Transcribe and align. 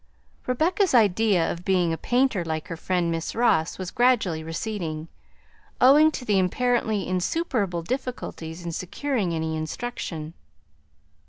Rebecca's 0.47 0.95
idea 0.95 1.51
of 1.51 1.63
being 1.63 1.93
a 1.93 1.95
painter 1.97 2.43
like 2.43 2.69
her 2.69 2.75
friend 2.75 3.11
Miss 3.11 3.35
Ross 3.35 3.77
was 3.77 3.91
gradually 3.91 4.43
receding, 4.43 5.09
owing 5.79 6.09
to 6.13 6.25
the 6.25 6.39
apparently 6.39 7.07
insuperable 7.07 7.83
difficulties 7.83 8.65
in 8.65 8.71
securing 8.71 9.31
any 9.31 9.55
instruction. 9.55 10.33